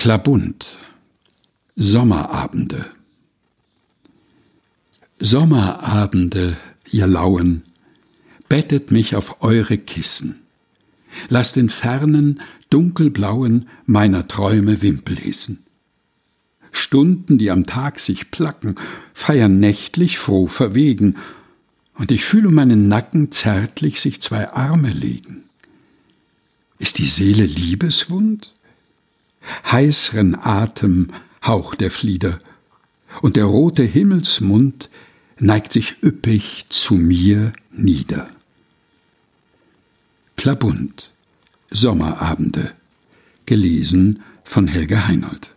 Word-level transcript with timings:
Klabund 0.00 0.78
Sommerabende 1.76 2.86
Sommerabende, 5.18 6.56
ihr 6.90 7.06
Lauen, 7.06 7.64
bettet 8.48 8.92
mich 8.92 9.14
auf 9.14 9.42
eure 9.42 9.76
Kissen. 9.76 10.40
Lasst 11.28 11.56
den 11.56 11.68
fernen, 11.68 12.40
dunkelblauen 12.70 13.68
meiner 13.84 14.26
Träume 14.26 14.80
Wimpel 14.80 15.18
hissen. 15.18 15.58
Stunden, 16.72 17.36
die 17.36 17.50
am 17.50 17.66
Tag 17.66 17.98
sich 17.98 18.30
placken, 18.30 18.76
feiern 19.12 19.60
nächtlich 19.60 20.18
froh 20.18 20.46
verwegen, 20.46 21.16
und 21.92 22.10
ich 22.10 22.24
fühle 22.24 22.48
meinen 22.48 22.88
Nacken 22.88 23.32
zärtlich 23.32 24.00
sich 24.00 24.22
zwei 24.22 24.48
Arme 24.48 24.94
legen. 24.94 25.44
Ist 26.78 26.96
die 26.96 27.06
Seele 27.06 27.44
liebeswund? 27.44 28.54
Heißeren 29.70 30.34
Atem 30.34 31.08
haucht 31.44 31.80
der 31.80 31.90
Flieder, 31.90 32.40
und 33.22 33.36
der 33.36 33.44
rote 33.44 33.82
Himmelsmund 33.82 34.88
neigt 35.38 35.72
sich 35.72 36.02
üppig 36.02 36.66
zu 36.68 36.94
mir 36.94 37.52
nieder. 37.70 38.30
Klabund 40.36 41.10
Sommerabende. 41.70 42.72
Gelesen 43.46 44.22
von 44.44 44.66
Helge 44.66 45.06
Heinold 45.06 45.52